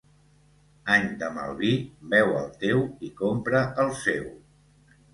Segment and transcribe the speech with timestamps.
[0.95, 1.71] Any de mal vi,
[2.15, 4.29] beu el teu i compra el seu.